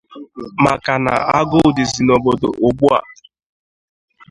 maka 0.63 0.93
na 1.05 1.13
agụụ 1.37 1.69
dịzị 1.75 2.01
n'obodo 2.03 2.47
ugbua. 2.67 2.99